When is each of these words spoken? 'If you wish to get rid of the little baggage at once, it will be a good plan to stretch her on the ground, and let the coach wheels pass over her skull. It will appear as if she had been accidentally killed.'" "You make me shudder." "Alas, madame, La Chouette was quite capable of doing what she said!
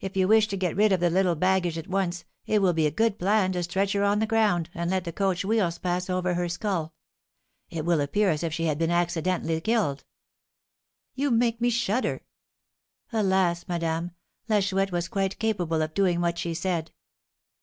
'If 0.00 0.16
you 0.16 0.26
wish 0.26 0.48
to 0.48 0.56
get 0.56 0.74
rid 0.74 0.90
of 0.90 1.00
the 1.00 1.10
little 1.10 1.34
baggage 1.34 1.76
at 1.76 1.86
once, 1.86 2.24
it 2.46 2.62
will 2.62 2.72
be 2.72 2.86
a 2.86 2.90
good 2.90 3.18
plan 3.18 3.52
to 3.52 3.62
stretch 3.62 3.92
her 3.92 4.02
on 4.02 4.18
the 4.18 4.26
ground, 4.26 4.70
and 4.72 4.90
let 4.90 5.04
the 5.04 5.12
coach 5.12 5.44
wheels 5.44 5.76
pass 5.76 6.08
over 6.08 6.32
her 6.32 6.48
skull. 6.48 6.94
It 7.68 7.84
will 7.84 8.00
appear 8.00 8.30
as 8.30 8.42
if 8.42 8.54
she 8.54 8.64
had 8.64 8.78
been 8.78 8.90
accidentally 8.90 9.60
killed.'" 9.60 10.04
"You 11.14 11.30
make 11.30 11.60
me 11.60 11.68
shudder." 11.68 12.22
"Alas, 13.12 13.66
madame, 13.68 14.12
La 14.48 14.60
Chouette 14.60 14.92
was 14.92 15.08
quite 15.08 15.38
capable 15.38 15.82
of 15.82 15.92
doing 15.92 16.22
what 16.22 16.38
she 16.38 16.54
said! 16.54 16.92